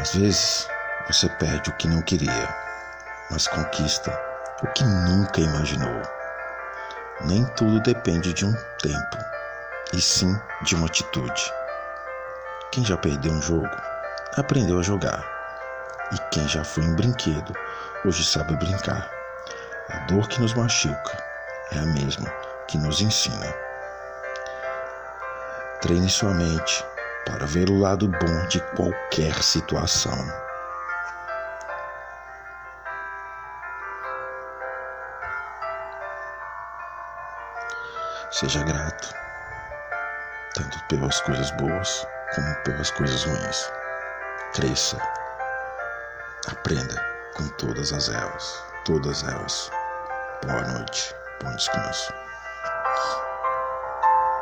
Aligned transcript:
Às 0.00 0.14
vezes 0.14 0.66
você 1.06 1.28
perde 1.28 1.68
o 1.68 1.74
que 1.74 1.86
não 1.86 2.00
queria, 2.00 2.56
mas 3.30 3.46
conquista 3.46 4.10
o 4.62 4.66
que 4.68 4.82
nunca 4.82 5.42
imaginou. 5.42 6.00
Nem 7.26 7.44
tudo 7.48 7.82
depende 7.82 8.32
de 8.32 8.46
um 8.46 8.52
tempo, 8.82 9.18
e 9.92 10.00
sim 10.00 10.34
de 10.62 10.74
uma 10.74 10.86
atitude. 10.86 11.52
Quem 12.72 12.82
já 12.82 12.96
perdeu 12.96 13.30
um 13.30 13.42
jogo, 13.42 13.68
aprendeu 14.38 14.78
a 14.78 14.82
jogar. 14.82 15.22
E 16.12 16.18
quem 16.30 16.48
já 16.48 16.64
foi 16.64 16.82
um 16.82 16.96
brinquedo, 16.96 17.54
hoje 18.02 18.24
sabe 18.24 18.56
brincar. 18.56 19.10
A 19.90 19.98
dor 20.06 20.26
que 20.28 20.40
nos 20.40 20.54
machuca 20.54 21.22
é 21.72 21.78
a 21.78 21.84
mesma 21.84 22.30
que 22.68 22.78
nos 22.78 23.02
ensina. 23.02 23.54
Treine 25.82 26.08
sua 26.08 26.32
mente 26.32 26.89
para 27.24 27.46
ver 27.46 27.68
o 27.68 27.78
lado 27.78 28.08
bom 28.08 28.46
de 28.48 28.60
qualquer 28.76 29.34
situação. 29.42 30.16
Seja 38.30 38.62
grato, 38.62 39.14
tanto 40.54 40.78
pelas 40.88 41.20
coisas 41.22 41.50
boas 41.52 42.06
como 42.34 42.54
pelas 42.64 42.90
coisas 42.92 43.24
ruins. 43.24 43.72
Cresça, 44.54 44.96
aprenda 46.48 46.94
com 47.36 47.48
todas 47.58 47.92
as 47.92 48.08
elas, 48.08 48.64
todas 48.84 49.22
elas. 49.24 49.70
Boa 50.46 50.62
noite, 50.62 51.14
bom 51.42 51.54
descanso. 51.54 52.12